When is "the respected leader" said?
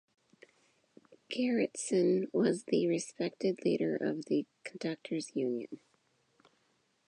2.63-3.95